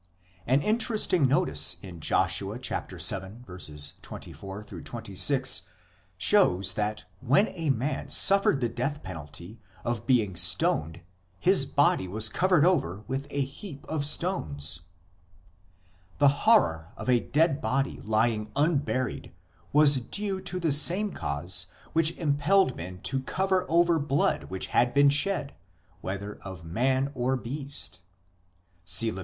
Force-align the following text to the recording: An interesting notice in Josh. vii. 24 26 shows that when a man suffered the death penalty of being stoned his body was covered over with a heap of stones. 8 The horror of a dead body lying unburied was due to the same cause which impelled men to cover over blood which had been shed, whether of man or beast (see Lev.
An 0.47 0.61
interesting 0.63 1.27
notice 1.27 1.77
in 1.83 1.99
Josh. 1.99 2.39
vii. 2.39 2.57
24 2.57 4.63
26 4.63 5.61
shows 6.17 6.73
that 6.73 7.05
when 7.19 7.49
a 7.49 7.69
man 7.69 8.09
suffered 8.09 8.61
the 8.61 8.67
death 8.69 9.03
penalty 9.03 9.59
of 9.85 10.07
being 10.07 10.35
stoned 10.35 11.01
his 11.39 11.67
body 11.67 12.07
was 12.07 12.29
covered 12.29 12.65
over 12.65 13.03
with 13.07 13.27
a 13.29 13.41
heap 13.41 13.85
of 13.87 14.03
stones. 14.07 14.79
8 16.15 16.19
The 16.19 16.27
horror 16.29 16.93
of 16.97 17.07
a 17.07 17.19
dead 17.19 17.61
body 17.61 18.01
lying 18.03 18.49
unburied 18.55 19.31
was 19.71 20.01
due 20.01 20.41
to 20.41 20.59
the 20.59 20.71
same 20.71 21.11
cause 21.11 21.67
which 21.93 22.17
impelled 22.17 22.75
men 22.75 23.01
to 23.03 23.21
cover 23.21 23.67
over 23.69 23.99
blood 23.99 24.45
which 24.45 24.65
had 24.73 24.95
been 24.95 25.09
shed, 25.09 25.53
whether 25.99 26.39
of 26.41 26.65
man 26.65 27.11
or 27.13 27.35
beast 27.35 28.01
(see 28.83 29.11
Lev. 29.11 29.19